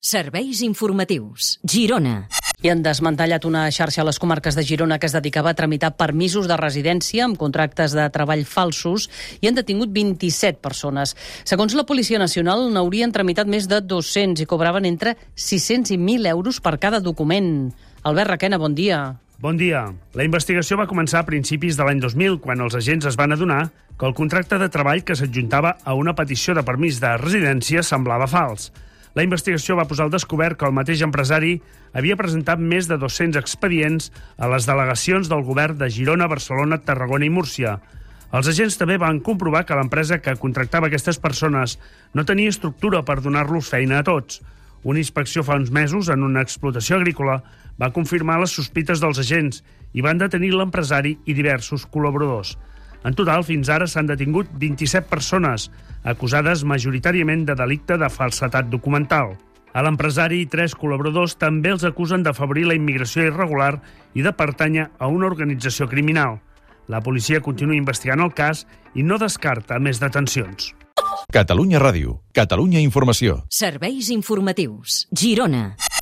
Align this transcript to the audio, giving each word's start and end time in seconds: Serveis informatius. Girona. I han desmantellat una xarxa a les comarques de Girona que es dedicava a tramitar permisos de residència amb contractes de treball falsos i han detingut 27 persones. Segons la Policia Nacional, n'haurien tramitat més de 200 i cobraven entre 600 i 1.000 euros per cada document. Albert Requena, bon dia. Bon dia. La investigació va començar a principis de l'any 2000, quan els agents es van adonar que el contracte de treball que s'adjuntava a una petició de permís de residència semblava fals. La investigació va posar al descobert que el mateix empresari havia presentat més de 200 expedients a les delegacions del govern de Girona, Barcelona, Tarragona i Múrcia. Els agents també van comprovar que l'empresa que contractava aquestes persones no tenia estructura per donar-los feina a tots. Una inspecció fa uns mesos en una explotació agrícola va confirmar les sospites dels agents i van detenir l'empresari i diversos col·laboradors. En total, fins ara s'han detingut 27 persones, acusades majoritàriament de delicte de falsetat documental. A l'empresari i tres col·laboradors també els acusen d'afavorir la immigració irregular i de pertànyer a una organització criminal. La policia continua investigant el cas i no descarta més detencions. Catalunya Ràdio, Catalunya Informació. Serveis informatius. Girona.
Serveis 0.00 0.62
informatius. 0.62 1.58
Girona. 1.62 2.28
I 2.62 2.70
han 2.70 2.82
desmantellat 2.84 3.44
una 3.44 3.64
xarxa 3.74 4.02
a 4.02 4.06
les 4.06 4.18
comarques 4.22 4.54
de 4.54 4.64
Girona 4.64 4.98
que 5.02 5.08
es 5.10 5.14
dedicava 5.16 5.50
a 5.50 5.58
tramitar 5.58 5.96
permisos 5.98 6.46
de 6.48 6.56
residència 6.56 7.24
amb 7.26 7.38
contractes 7.38 7.94
de 7.96 8.04
treball 8.14 8.44
falsos 8.46 9.08
i 9.40 9.50
han 9.50 9.58
detingut 9.58 9.90
27 9.94 10.62
persones. 10.62 11.16
Segons 11.44 11.74
la 11.74 11.86
Policia 11.88 12.20
Nacional, 12.22 12.68
n'haurien 12.70 13.12
tramitat 13.12 13.50
més 13.50 13.66
de 13.68 13.80
200 13.82 14.44
i 14.44 14.46
cobraven 14.46 14.86
entre 14.86 15.16
600 15.34 15.96
i 15.96 15.98
1.000 15.98 16.30
euros 16.30 16.62
per 16.62 16.78
cada 16.78 17.02
document. 17.02 17.72
Albert 18.02 18.36
Requena, 18.36 18.62
bon 18.62 18.78
dia. 18.78 19.02
Bon 19.42 19.58
dia. 19.58 19.88
La 20.14 20.22
investigació 20.22 20.78
va 20.78 20.86
començar 20.86 21.18
a 21.18 21.26
principis 21.26 21.74
de 21.74 21.82
l'any 21.82 21.98
2000, 21.98 22.38
quan 22.44 22.62
els 22.62 22.76
agents 22.78 23.08
es 23.10 23.18
van 23.18 23.34
adonar 23.34 23.72
que 23.98 24.06
el 24.06 24.14
contracte 24.14 24.54
de 24.58 24.70
treball 24.70 25.02
que 25.02 25.16
s'adjuntava 25.18 25.76
a 25.82 25.94
una 25.98 26.14
petició 26.14 26.54
de 26.54 26.62
permís 26.62 27.00
de 27.02 27.10
residència 27.18 27.82
semblava 27.82 28.30
fals. 28.30 28.70
La 29.12 29.24
investigació 29.26 29.76
va 29.76 29.84
posar 29.88 30.06
al 30.06 30.12
descobert 30.12 30.56
que 30.58 30.64
el 30.64 30.72
mateix 30.72 31.02
empresari 31.04 31.58
havia 31.92 32.16
presentat 32.16 32.60
més 32.60 32.88
de 32.88 32.96
200 33.00 33.36
expedients 33.40 34.08
a 34.38 34.48
les 34.48 34.68
delegacions 34.68 35.28
del 35.28 35.44
govern 35.44 35.76
de 35.76 35.90
Girona, 35.92 36.30
Barcelona, 36.32 36.80
Tarragona 36.80 37.28
i 37.28 37.32
Múrcia. 37.32 37.76
Els 38.32 38.48
agents 38.48 38.78
també 38.80 38.96
van 38.96 39.20
comprovar 39.20 39.66
que 39.68 39.76
l'empresa 39.76 40.16
que 40.24 40.38
contractava 40.40 40.88
aquestes 40.88 41.20
persones 41.20 41.76
no 42.16 42.24
tenia 42.24 42.52
estructura 42.54 43.02
per 43.04 43.20
donar-los 43.20 43.68
feina 43.68 44.00
a 44.00 44.06
tots. 44.08 44.40
Una 44.82 45.02
inspecció 45.02 45.44
fa 45.44 45.58
uns 45.60 45.70
mesos 45.70 46.08
en 46.08 46.24
una 46.24 46.40
explotació 46.40 46.96
agrícola 46.96 47.42
va 47.78 47.92
confirmar 47.92 48.40
les 48.40 48.56
sospites 48.56 49.04
dels 49.04 49.20
agents 49.20 49.60
i 49.92 50.00
van 50.00 50.18
detenir 50.18 50.54
l'empresari 50.56 51.18
i 51.28 51.36
diversos 51.36 51.84
col·laboradors. 51.84 52.56
En 53.04 53.16
total, 53.18 53.42
fins 53.44 53.70
ara 53.72 53.88
s'han 53.90 54.06
detingut 54.06 54.50
27 54.60 55.08
persones, 55.10 55.70
acusades 56.04 56.62
majoritàriament 56.64 57.46
de 57.48 57.56
delicte 57.58 57.98
de 57.98 58.10
falsetat 58.10 58.70
documental. 58.70 59.34
A 59.72 59.82
l'empresari 59.82 60.42
i 60.42 60.48
tres 60.52 60.76
col·laboradors 60.76 61.34
també 61.40 61.72
els 61.72 61.84
acusen 61.88 62.22
d'afavorir 62.22 62.66
la 62.68 62.76
immigració 62.76 63.24
irregular 63.30 63.74
i 64.14 64.22
de 64.22 64.32
pertànyer 64.36 64.90
a 64.98 65.08
una 65.08 65.26
organització 65.26 65.88
criminal. 65.88 66.38
La 66.92 67.00
policia 67.00 67.40
continua 67.40 67.78
investigant 67.78 68.20
el 68.20 68.34
cas 68.36 68.66
i 68.94 69.02
no 69.02 69.18
descarta 69.18 69.80
més 69.80 70.02
detencions. 70.02 70.74
Catalunya 71.32 71.80
Ràdio, 71.80 72.18
Catalunya 72.36 72.82
Informació. 72.84 73.38
Serveis 73.48 74.10
informatius. 74.12 75.06
Girona. 75.16 75.70